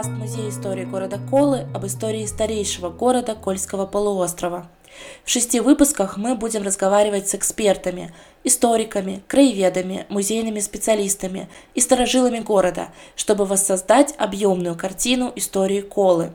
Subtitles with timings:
[0.00, 4.66] подкаст Музея истории города Колы об истории старейшего города Кольского полуострова.
[5.24, 12.88] В шести выпусках мы будем разговаривать с экспертами, историками, краеведами, музейными специалистами и сторожилами города,
[13.14, 16.32] чтобы воссоздать объемную картину истории Колы.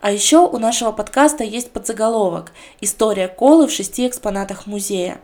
[0.00, 5.20] А еще у нашего подкаста есть подзаголовок «История Колы в шести экспонатах музея».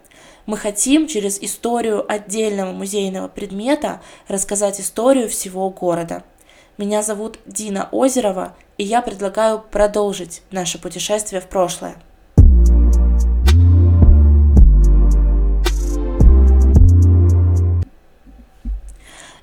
[0.46, 6.24] Мы хотим через историю отдельного музейного предмета рассказать историю всего города–
[6.78, 11.96] меня зовут Дина Озерова, и я предлагаю продолжить наше путешествие в прошлое.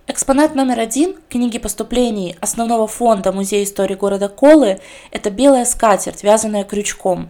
[0.08, 4.80] Экспонат номер один книги поступлений основного фонда Музея истории города Колы–
[5.12, 7.30] это белая скатерть, вязаная крючком.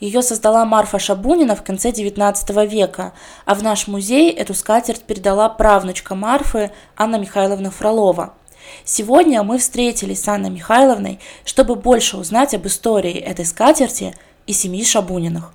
[0.00, 3.12] Ее создала Марфа Шабунина в конце XIX века,
[3.44, 8.32] а в наш музей эту скатерть передала правнучка Марфы Анна Михайловна Фролова–
[8.84, 14.14] Сегодня мы встретились с Анной Михайловной, чтобы больше узнать об истории этой скатерти
[14.46, 15.52] и семьи Шабуниных.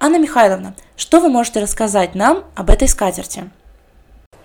[0.00, 3.50] Анна Михайловна, что вы можете рассказать нам об этой скатерти?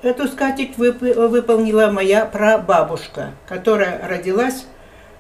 [0.02, 4.64] Эту скатерть вып- выполнила моя прабабушка, которая родилась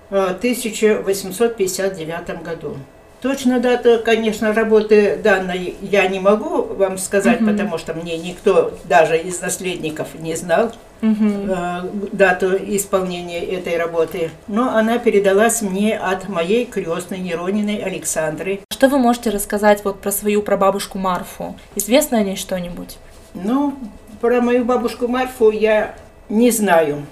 [0.09, 2.77] в 1859 году.
[3.21, 7.51] Точно дату, конечно, работы данной я не могу вам сказать, угу.
[7.51, 11.25] потому что мне никто даже из наследников не знал угу.
[11.25, 11.81] э,
[12.13, 14.31] дату исполнения этой работы.
[14.47, 18.61] Но она передалась мне от моей крестной Нерониной Александры.
[18.71, 21.55] Что вы можете рассказать вот про свою прабабушку Марфу?
[21.75, 22.97] Известно о ней что-нибудь?
[23.33, 23.73] Ну,
[24.21, 25.95] про мою бабушку Марфу я
[26.29, 27.05] не знаю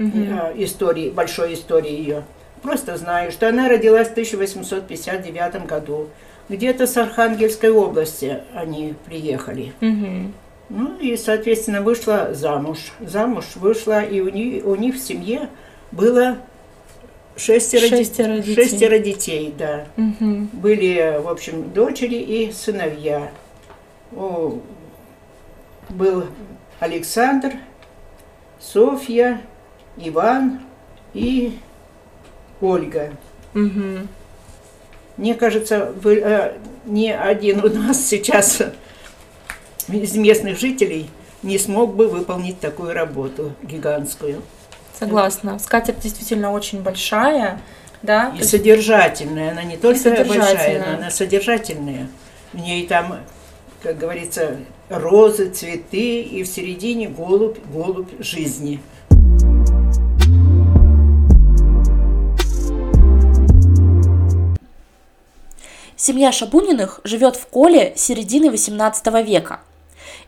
[0.00, 0.10] угу.
[0.12, 2.24] э, истории, большой истории ее.
[2.62, 6.08] Просто знаю, что она родилась в 1859 году.
[6.48, 9.72] Где-то с Архангельской области они приехали.
[9.80, 10.32] Угу.
[10.70, 12.92] Ну и, соответственно, вышла замуж.
[13.00, 15.48] Замуж вышла, и у них, у них в семье
[15.90, 16.38] было
[17.36, 18.54] шестеро, шестеро, детей.
[18.54, 19.54] шестеро детей.
[19.58, 19.86] Да.
[19.96, 20.48] Угу.
[20.52, 23.30] Были, в общем, дочери и сыновья.
[24.14, 24.58] О,
[25.88, 26.26] был
[26.80, 27.54] Александр,
[28.58, 29.40] Софья,
[29.96, 30.60] Иван
[31.14, 31.58] и
[32.62, 33.12] Ольга.
[33.54, 34.06] Угу.
[35.18, 36.56] Мне кажется, вы, э,
[36.86, 38.62] ни один у нас сейчас
[39.88, 41.10] из местных жителей
[41.42, 44.42] не смог бы выполнить такую работу гигантскую.
[44.98, 45.58] Согласна.
[45.58, 47.60] Скатерть действительно очень большая,
[48.02, 48.32] да.
[48.38, 49.52] И содержательная.
[49.52, 52.08] Она не только большая, но она содержательная.
[52.52, 53.20] В ней там,
[53.82, 54.56] как говорится,
[54.88, 58.80] розы, цветы, и в середине голубь, голубь жизни.
[66.04, 69.60] Семья Шабуниных живет в Коле середины XVIII века.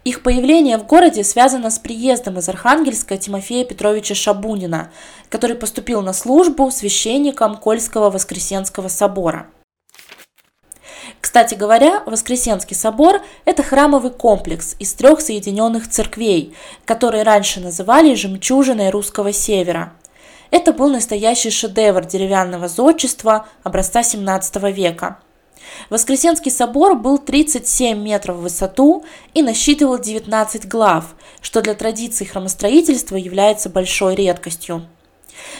[0.04, 4.92] Их появление в городе связано с приездом из Архангельска Тимофея Петровича Шабунина,
[5.30, 9.48] который поступил на службу священником Кольского Воскресенского собора.
[11.20, 18.90] Кстати говоря, Воскресенский собор– это храмовый комплекс из трех соединенных церквей, которые раньше называли «жемчужиной
[18.90, 19.92] русского севера».
[20.52, 25.18] Это был настоящий шедевр деревянного зодчества образца XVII века–
[25.90, 29.04] Воскресенский собор был 37 метров в высоту
[29.34, 34.86] и насчитывал 19 глав, что для традиций храмостроительства является большой редкостью.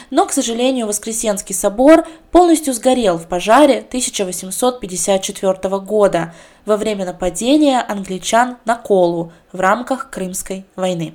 [0.09, 6.33] Но, к сожалению, Воскресенский собор полностью сгорел в пожаре 1854 года
[6.65, 11.13] во время нападения англичан на Колу в рамках Крымской войны.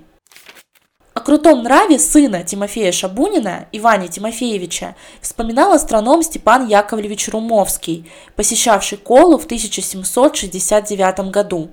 [1.30, 9.44] Крутом нраве сына Тимофея Шабунина, Иване Тимофеевича, вспоминал астроном Степан Яковлевич Румовский, посещавший Колу в
[9.44, 11.70] 1769 году.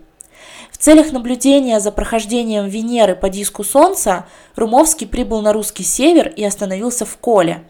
[0.71, 6.43] В целях наблюдения за прохождением Венеры по диску Солнца Румовский прибыл на русский север и
[6.43, 7.63] остановился в Коле.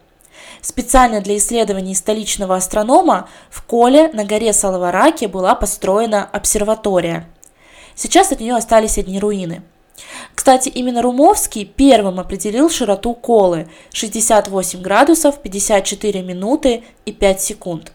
[0.60, 7.26] Специально для исследований столичного астронома в Коле на горе Салавараке была построена обсерватория.
[7.94, 9.62] Сейчас от нее остались одни руины–
[10.38, 17.92] кстати, именно Румовский первым определил широту колы– 68 градусов 54 минуты и 5 секунд.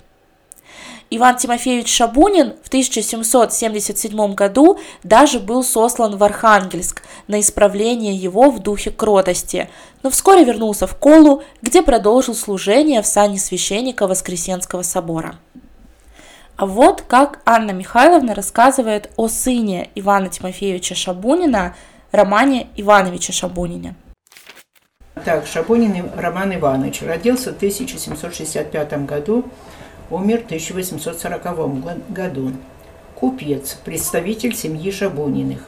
[1.09, 8.59] Иван Тимофеевич Шабунин в 1777 году даже был сослан в Архангельск на исправление его в
[8.59, 9.69] духе кротости,
[10.03, 15.37] но вскоре вернулся в Колу, где продолжил служение в сане священника Воскресенского собора.
[16.57, 21.77] А вот как Анна Михайловна рассказывает о сыне Ивана Тимофеевича Шабунина–
[22.13, 23.95] Романе Ивановиче Шабунине.
[25.25, 29.45] Так, Шабунин Роман Иванович родился в 1765 году,
[30.11, 32.51] умер в 1840 году.
[33.15, 35.65] Купец, представитель семьи Шабуниных.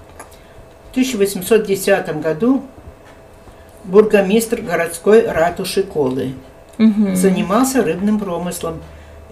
[0.90, 2.62] В 1810 году
[3.84, 6.36] бургомистр городской ратуши Колы.
[6.78, 7.16] угу.
[7.16, 8.84] занимался рыбным промыслом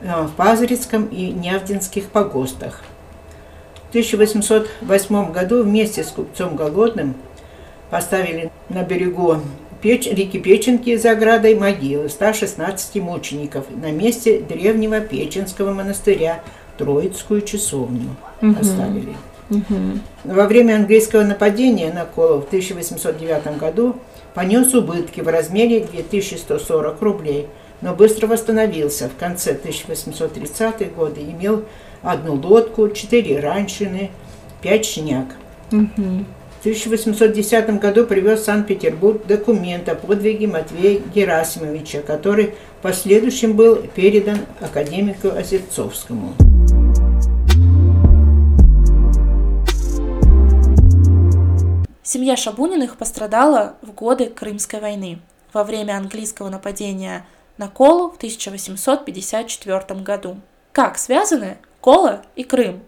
[0.01, 2.81] в Пазырецком и Нявдинских погостах.
[3.94, 7.13] В 1808 году вместе с купцом Голодным
[7.92, 9.36] поставили на берегу
[9.84, 16.42] Печ, реки Печенки за оградой могилы 116 мучеников на месте древнего Печенского монастыря
[16.80, 18.56] Троицкую часовню угу.
[18.56, 19.16] поставили.
[19.51, 20.00] Угу.
[20.24, 23.98] Во время английского нападения на Колов в 1809 году
[24.34, 27.46] понес убытки в размере 2140 рублей,
[27.81, 29.07] но быстро восстановился.
[29.07, 31.66] В конце 1830-х годы имел
[32.04, 34.12] одну лодку, четыре раньшины,
[34.62, 35.28] пять шняк.
[35.72, 36.26] Угу.
[36.58, 43.76] В 1810 году привез в Санкт-Петербург документ о подвиге Матвея Герасимовича, который в последующем был
[43.96, 46.34] передан академику Озерцовскому.
[52.04, 55.20] Семья Шабуниных пострадала в годы Крымской войны
[55.52, 57.26] во время английского нападения
[57.58, 60.38] на Колу в 1854 году.
[60.72, 62.82] Как связаны Кола и Крым?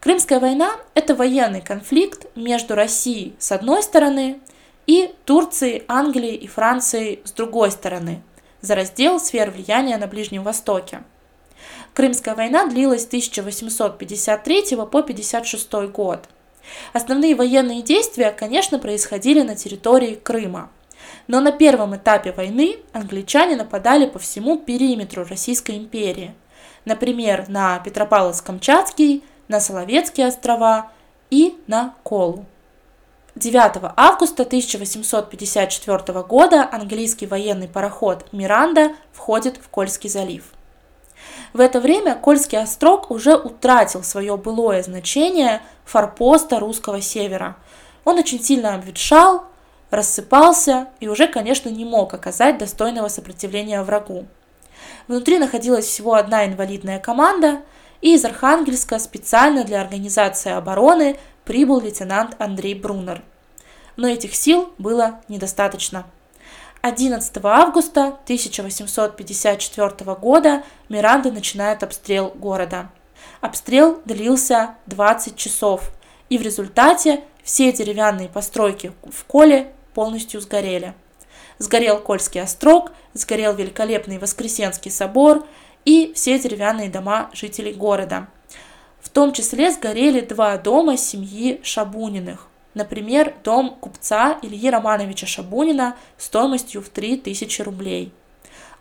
[0.00, 4.40] Крымская война– это военный конфликт между Россией с одной стороны
[4.88, 8.24] и Турцией, Англией и Францией с другой стороны
[8.60, 11.04] за раздел сфер влияния на Ближнем Востоке.
[11.94, 16.28] Крымская война длилась с 1853 по 1956 год.
[16.92, 20.70] Основные военные действия, конечно, происходили на территории Крыма.
[21.28, 26.34] Но на первом этапе войны англичане нападали по всему периметру Российской империи.
[26.84, 30.90] Например, на Петропавловск-Камчатский, на Соловецкие острова
[31.30, 32.46] и на Колу.
[33.36, 40.44] 9 августа 1854 года английский военный пароход «Миранда» входит в Кольский залив.
[41.52, 47.56] В это время Кольский острог уже утратил свое былое значение форпоста русского севера.
[48.04, 49.44] Он очень сильно обветшал,
[49.90, 54.26] рассыпался и уже, конечно, не мог оказать достойного сопротивления врагу.
[55.08, 57.62] Внутри находилась всего одна инвалидная команда–
[58.00, 63.22] и из Архангельска специально для организации обороны прибыл лейтенант Андрей Брунер.
[63.96, 66.06] Но этих сил было недостаточно.
[66.82, 72.90] 11 августа 1854 года Миранда начинает обстрел города.
[73.42, 75.90] Обстрел длился 20 часов,
[76.30, 80.94] и в результате все деревянные постройки в Коле полностью сгорели.
[81.60, 85.46] Сгорел Кольский острог, сгорел великолепный Воскресенский собор–
[85.84, 88.28] и все деревянные дома жителей города.
[89.00, 92.48] В том числе сгорели два дома семьи Шабуниных.
[92.74, 98.12] Например, дом купца Ильи Романовича Шабунина стоимостью в 3000 рублей.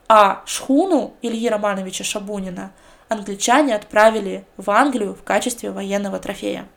[0.08, 2.72] А шхуну Ильи Романовича Шабунина
[3.08, 6.68] англичане отправили в Англию в качестве военного трофея.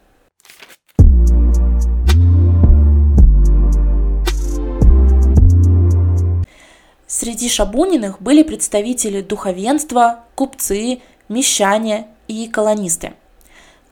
[7.14, 13.12] Среди Шабуниных были представители духовенства, купцы, мещане и колонисты.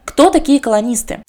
[0.07, 1.23] Кто такие колонисты?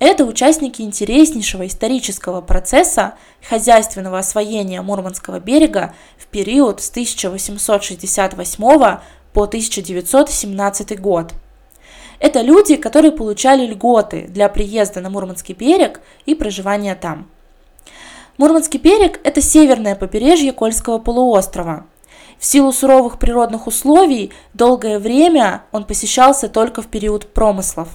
[0.00, 3.14] Это участники интереснейшего исторического процесса
[3.48, 8.98] хозяйственного освоения Мурманского берега в период с 1868
[9.32, 11.34] по 1917 год.
[12.18, 17.30] Это люди, которые получали льготы для приезда на Мурманский берег и проживания там–
[18.36, 21.86] Мурманский берег– это северное побережье Кольского полуострова.
[22.38, 27.88] В силу суровых природных условий долгое время он посещался только в период промыслов.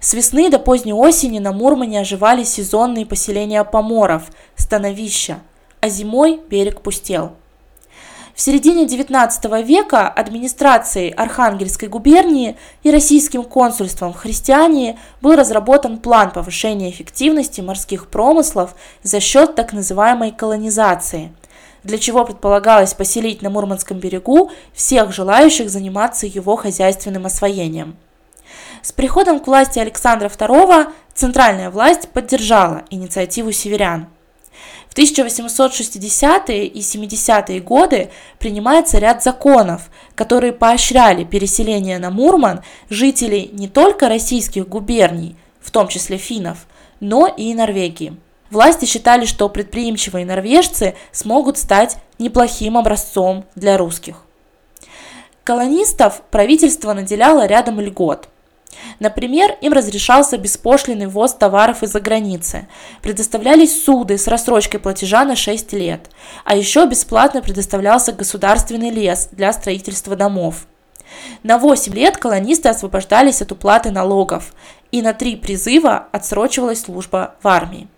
[0.00, 5.40] С весны до поздней осени на Мурмане оживали сезонные поселения поморов, становища,
[5.80, 7.32] а зимой берег пустел.
[8.38, 16.30] В середине XIX века администрацией Архангельской губернии и российским консульством в Христиании был разработан план
[16.30, 21.32] повышения эффективности морских промыслов за счет так называемой колонизации,
[21.82, 27.96] для чего предполагалось поселить на Мурманском берегу всех желающих заниматься его хозяйственным освоением.
[28.82, 34.06] С приходом к власти Александра II центральная власть поддержала инициативу северян–
[34.98, 43.68] в 1860-е и 70-е годы принимается ряд законов, которые поощряли переселение на Мурман жителей не
[43.68, 46.66] только российских губерний, в том числе финнов,
[46.98, 48.16] но и Норвегии.
[48.50, 54.24] Власти считали, что предприимчивые норвежцы смогут стать неплохим образцом для русских.
[55.44, 58.28] Колонистов правительство наделяло рядом льгот–
[59.00, 62.68] Например, им разрешался беспошлиный ввоз товаров из-за границы,
[63.02, 66.10] предоставлялись суды с рассрочкой платежа на 6 лет,
[66.44, 70.66] а еще бесплатно предоставлялся государственный лес для строительства домов.
[71.42, 74.52] На 8 лет колонисты освобождались от уплаты налогов,
[74.90, 77.88] и на три призыва отсрочивалась служба в армии.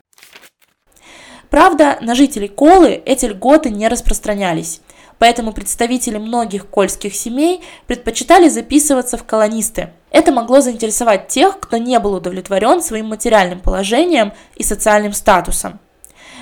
[1.49, 4.81] Правда, на жителей Колы эти льготы не распространялись,
[5.21, 9.91] поэтому представители многих кольских семей предпочитали записываться в колонисты.
[10.11, 15.79] Это могло заинтересовать тех, кто не был удовлетворен своим материальным положением и социальным статусом.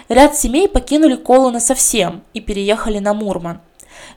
[0.09, 3.61] Ряд семей покинули Колу насовсем и переехали на Мурман.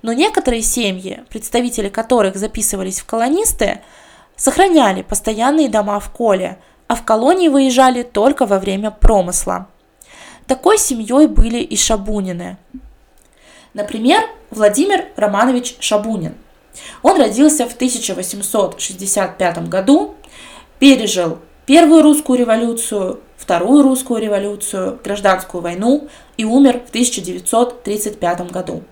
[0.03, 3.81] Но некоторые семьи, представители которых записывались в колонисты,
[4.35, 9.67] сохраняли постоянные дома в Коле, а в колонии выезжали только во время промысла.
[10.45, 12.57] Такой семьей были и Шабунины.
[13.73, 16.35] Например, Владимир Романович Шабунин.
[17.03, 20.15] Он родился в 1865 году,
[20.79, 28.83] пережил Первую русскую революцию, Вторую русскую революцию, Гражданскую войну и умер в 1935 году.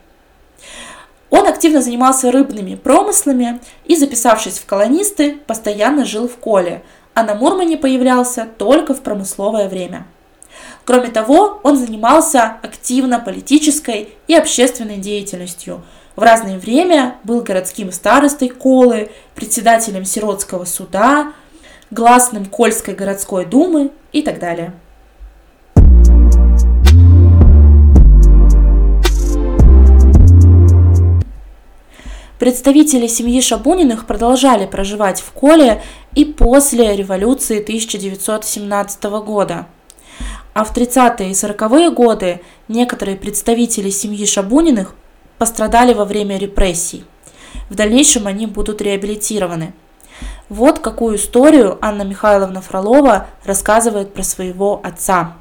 [1.30, 6.84] Он активно занимался рыбными промыслами и, записавшись в колонисты, постоянно жил в Коле,
[7.14, 10.08] а на Мурмане появлялся только в промысловое время.
[10.90, 15.84] Кроме того, он занимался активно политической и общественной деятельностью.
[16.16, 21.34] В разное время был городским старостой Колы, председателем сиротского суда,
[21.92, 24.74] гласным Кольской городской думы и так далее.
[32.40, 35.84] Представители семьи Шабуниных продолжали проживать в Коле
[36.16, 39.68] и после революции 1917 года.
[40.60, 44.94] А в 30-е и 40-е годы некоторые представители семьи Шабуниных
[45.38, 47.06] пострадали во время репрессий.
[47.70, 49.72] В дальнейшем они будут реабилитированы.
[50.50, 55.38] Вот какую историю Анна Михайловна Фролова рассказывает про своего отца.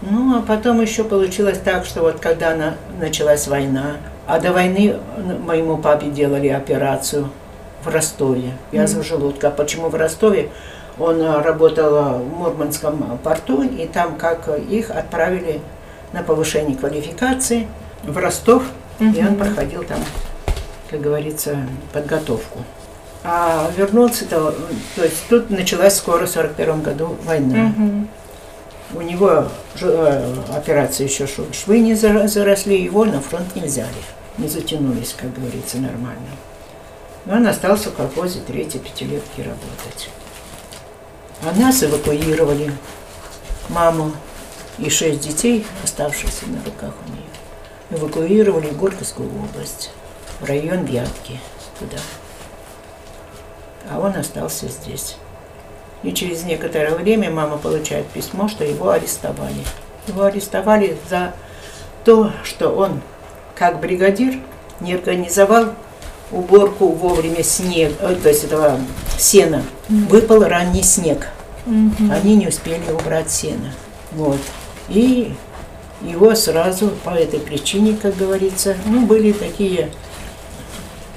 [0.00, 4.96] Ну, а потом еще получилось так, что вот когда она, началась война, а до войны
[5.44, 7.28] моему папе делали операцию
[7.84, 9.04] в Ростове, язва mm-hmm.
[9.04, 9.50] желудка.
[9.50, 10.48] Почему в Ростове?
[11.00, 15.60] Он э, работал в Мурманском порту, и там как их отправили
[16.12, 17.66] на повышение квалификации
[18.04, 18.62] в Ростов,
[18.98, 19.18] mm-hmm.
[19.18, 20.00] и он проходил там,
[20.90, 21.56] как говорится,
[21.92, 22.58] подготовку.
[23.24, 24.54] А вернулся-то,
[24.96, 27.72] то есть тут началась скоро в 41 году война.
[27.76, 28.06] Mm-hmm.
[28.94, 29.46] У него
[29.80, 33.88] э, операция еще швы не заросли, его на фронт не взяли
[34.40, 36.30] не затянулись, как говорится, нормально.
[37.26, 40.10] Но он остался в колхозе третьей пятилетки работать.
[41.42, 42.70] А нас эвакуировали,
[43.70, 44.12] маму
[44.78, 47.24] и шесть детей, оставшихся на руках у нее,
[47.90, 49.90] эвакуировали в Горьковскую область,
[50.40, 51.40] в район Вятки,
[51.78, 51.96] туда.
[53.90, 55.16] А он остался здесь.
[56.02, 59.64] И через некоторое время мама получает письмо, что его арестовали.
[60.08, 61.34] Его арестовали за
[62.04, 63.00] то, что он
[63.54, 64.38] как бригадир
[64.80, 65.74] не организовал
[66.32, 68.78] уборку вовремя снег, э, то есть этого
[69.18, 69.62] сена.
[69.88, 70.08] Mm-hmm.
[70.08, 71.28] Выпал ранний снег.
[71.66, 72.12] Mm-hmm.
[72.12, 73.72] Они не успели убрать сено.
[74.12, 74.38] Вот.
[74.88, 75.32] И
[76.02, 79.90] его сразу по этой причине, как говорится, ну, были такие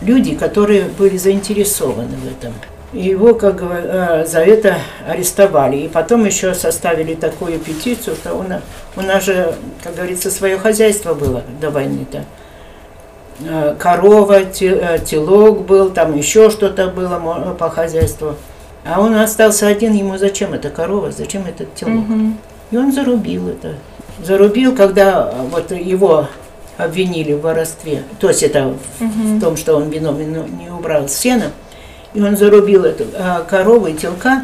[0.01, 2.53] люди, которые были заинтересованы в этом.
[2.91, 4.77] Его как э, за это
[5.08, 5.77] арестовали.
[5.77, 8.62] И потом еще составили такую петицию, что у нас,
[8.96, 12.25] у нас же, как говорится, свое хозяйство было до войны-то.
[13.42, 18.36] Э, корова, э, телок был, там еще что-то было по хозяйству.
[18.86, 22.10] А он остался один, ему зачем эта корова, зачем этот телок?
[22.10, 22.34] Угу.
[22.72, 23.75] И он зарубил это.
[24.24, 26.28] Зарубил, когда вот его
[26.78, 28.04] обвинили в воровстве.
[28.20, 28.78] То есть это угу.
[29.00, 31.52] в том, что он виновен не убрал сено.
[32.13, 33.06] И он зарубил эту
[33.50, 34.44] корову и телка,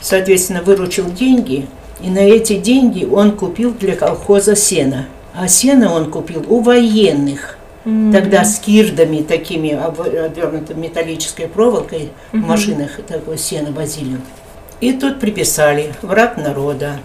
[0.00, 1.66] соответственно, выручил деньги,
[2.00, 5.06] и на эти деньги он купил для колхоза сено.
[5.34, 7.58] А сено он купил у военных.
[7.84, 8.12] Mm-hmm.
[8.12, 12.40] Тогда с кирдами такими обернутыми металлической проволокой mm-hmm.
[12.40, 14.18] в машинах такое сено возили.
[14.80, 16.98] И тут приписали враг народа,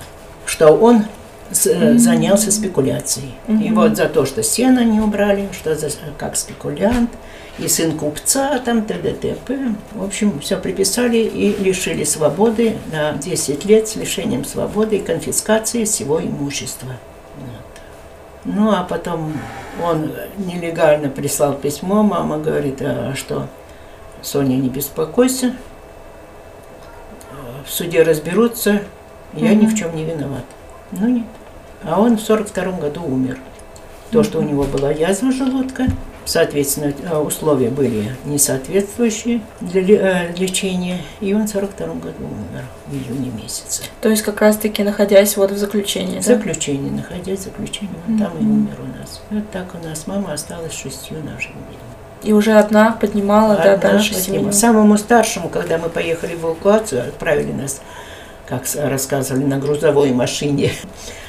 [0.46, 1.06] что он
[1.52, 1.98] mm-hmm.
[1.98, 3.36] занялся спекуляцией.
[3.48, 3.64] Mm-hmm.
[3.64, 7.10] И вот за то, что сено не убрали, что за, как спекулянт,
[7.58, 9.14] и сын купца, там, т.д.
[9.14, 9.76] т.п.
[9.94, 15.86] В общем, все приписали и лишили свободы на 10 лет с лишением свободы и конфискацией
[15.86, 16.98] всего имущества.
[18.46, 19.34] Ну, а потом
[19.84, 23.48] он нелегально прислал письмо, мама говорит, а что,
[24.22, 25.56] Соня, не беспокойся,
[27.66, 28.84] в суде разберутся,
[29.34, 29.56] я mm-hmm.
[29.56, 30.46] ни в чем не виноват.
[30.92, 31.26] Ну нет.
[31.84, 33.40] А он в сорок втором году умер.
[34.12, 35.88] То, что у него была язва желудка,
[36.26, 42.94] соответственно, э, условия были несоответствующие для э, лечения, и он в 42 году умер в
[42.94, 43.84] июне месяце.
[44.02, 46.36] То есть как раз-таки находясь вот в заключении, В да?
[46.36, 48.20] заключении, находясь в заключении, он mm-hmm.
[48.20, 49.22] там и умер у нас.
[49.30, 51.80] Вот так у нас мама осталась шестью нашими детьми.
[52.24, 54.52] И уже одна поднимала, одна да, дальше поднимала.
[54.52, 57.82] Самому старшему, когда мы поехали в эвакуацию, отправили нас
[58.48, 60.72] как рассказывали, на грузовой машине.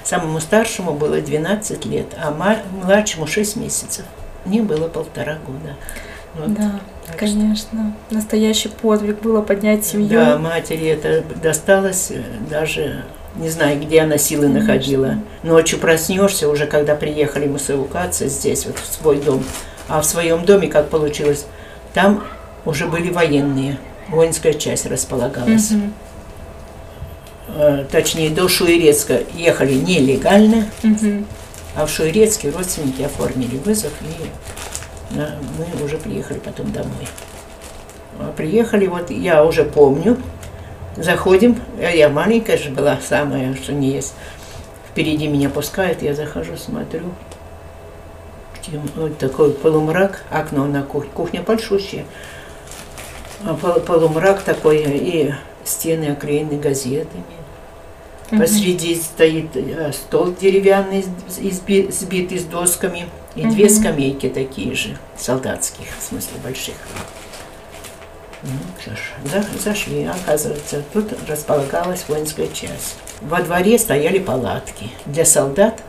[0.05, 4.05] Самому старшему было 12 лет, а младшему 6 месяцев.
[4.47, 5.77] Мне было полтора года.
[6.35, 6.55] Вот.
[6.55, 7.57] Да, так конечно.
[7.57, 7.77] Что...
[8.11, 10.09] Настоящий подвиг было поднять семью.
[10.09, 13.05] Да, матери это досталось э, даже
[13.37, 14.61] не знаю, где она силы Конечно.
[14.61, 15.15] находила.
[15.43, 19.45] Ночью проснешься, уже когда приехали мы с эвакуации здесь, вот в свой дом.
[19.89, 21.47] А в своем доме, как получилось,
[21.93, 22.25] там
[22.65, 23.79] уже были военные.
[24.09, 25.71] Воинская часть располагалась.
[25.71, 25.91] Угу.
[27.91, 31.25] Точнее, до Шуерецка ехали нелегально, угу.
[31.77, 34.31] А в Шуерецке родственники оформили вызов, и
[35.11, 37.07] мы уже приехали потом домой.
[38.19, 40.17] А приехали, вот я уже помню,
[40.97, 44.15] Заходим, я маленькая же была, самая, что не есть.
[44.91, 47.13] Впереди меня пускают, я захожу, смотрю.
[48.95, 51.11] Вот такой полумрак, окно на кухне.
[51.13, 52.07] Кухня большущая.
[53.45, 57.25] А полумрак такой, и стены оклеены газетами.
[58.31, 58.41] Угу.
[58.41, 61.05] Посреди стоит э, стол деревянный,
[61.39, 63.07] изби, сбитый с досками,
[63.37, 63.53] и угу.
[63.53, 66.75] две скамейки такие же, солдатских, в смысле больших.
[68.43, 72.97] Ну, зашли, оказывается, тут располагалась воинская часть.
[73.21, 75.83] Во дворе стояли палатки для солдат.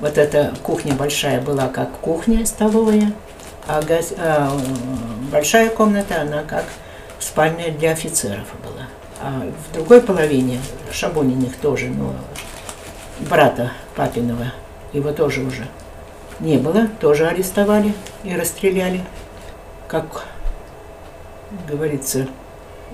[0.00, 3.12] Вот эта кухня большая была как кухня столовая,
[3.66, 4.50] а, газ, а
[5.30, 6.64] большая комната, она как
[7.18, 8.86] спальня для офицеров была.
[9.22, 10.60] А в другой половине
[10.92, 12.14] Шабониных тоже, но
[13.28, 14.52] брата папиного,
[14.94, 15.66] его тоже уже
[16.40, 19.02] не было, тоже арестовали и расстреляли,
[19.88, 20.24] как
[21.68, 22.28] говорится,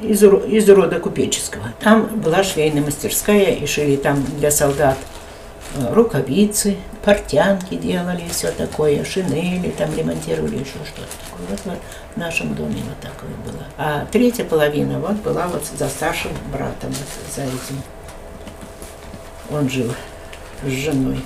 [0.02, 1.72] из, из рода купеческого.
[1.80, 4.98] Там была швейная мастерская, и шили там для солдат
[5.76, 11.46] э, рукавицы, портянки делали, все такое, шинели там ремонтировали, еще что-то такое.
[11.50, 11.78] Вот, вот
[12.16, 13.62] в нашем доме вот такое было.
[13.76, 17.82] А третья половина вот была вот за старшим братом, вот за этим.
[19.50, 19.92] Он жил
[20.64, 21.22] с женой.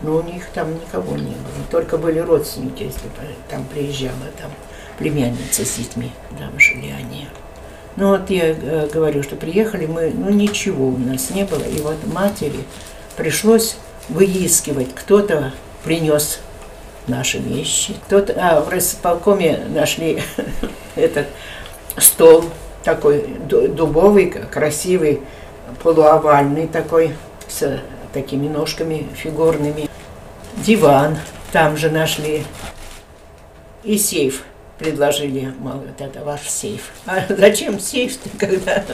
[0.00, 3.08] Но у них там никого не было, только были родственники, если
[3.48, 4.50] там приезжала там
[4.98, 7.28] племянница с детьми, там жили они.
[7.94, 11.80] Ну вот я э, говорю, что приехали мы, ну ничего у нас не было, и
[11.82, 12.64] вот матери
[13.16, 13.76] пришлось
[14.08, 15.52] выискивать, кто-то
[15.84, 16.40] принес
[17.08, 20.22] наши вещи, кто-то, а в располкоме нашли
[20.94, 21.26] этот
[21.96, 22.44] стол
[22.84, 25.20] такой дубовый, красивый,
[25.82, 27.14] полуовальный такой,
[27.48, 27.80] с
[28.12, 29.88] такими ножками фигурными,
[30.56, 31.18] диван
[31.52, 32.44] там же нашли.
[33.84, 34.44] И сейф
[34.82, 36.92] предложили, мол, вот это ваш сейф.
[37.06, 38.84] А зачем сейф, когда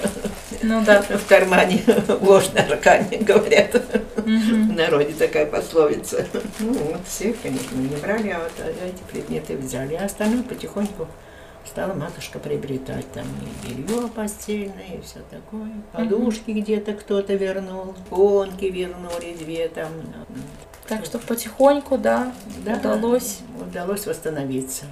[0.63, 1.03] ну, да.
[1.03, 1.83] в кармане
[2.21, 3.75] ложь на руками, говорят.
[3.75, 4.27] Угу.
[4.27, 6.27] В народе такая пословица.
[6.61, 8.53] Ну, вот сейф, конечно, не брали, а вот
[8.85, 9.95] эти предметы взяли.
[9.95, 11.09] А остальное потихоньку
[11.67, 15.71] стала матушка приобретать там и белье постельное, и все такое.
[15.93, 16.61] Подушки угу.
[16.61, 19.89] где-то кто-то вернул, гонки вернули две там.
[20.87, 22.33] Так что потихоньку, да,
[22.65, 23.41] да удалось.
[23.61, 24.87] Удалось восстановиться.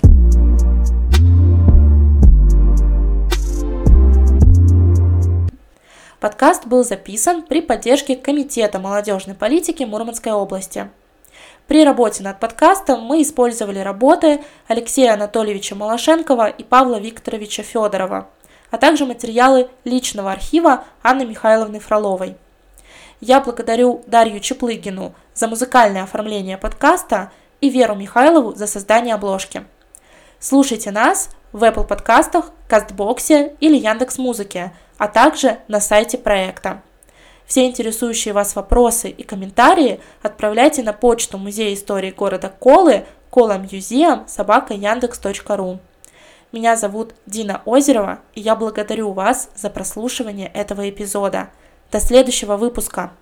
[6.27, 10.91] Подкаст был записан при поддержке Комитета молодежной политики Мурманской области.
[11.69, 18.29] При работе над подкастом мы использовали работы Алексея Анатольевича Малашенкова и Павла Викторовича Федорова,
[18.73, 22.35] а также материалы личного архива Анны Михайловны Фроловой.
[23.21, 29.65] Я благодарю Дарью Чеплыгину за музыкальное оформление подкаста и Веру Михайлову за создание обложки.
[30.41, 36.83] Слушайте нас в Apple подкастах, Кастбоксе или Яндекс Музыке– а также на сайте проекта.
[37.47, 44.75] Все интересующие вас вопросы и комментарии отправляйте на почту Музея истории города Колы коломьюзеум собака
[44.75, 45.79] яндекс.ру.
[46.53, 51.51] Меня зовут Дина Озерова, и я благодарю вас за прослушивание этого эпизода.
[51.93, 53.13] До следующего выпуска!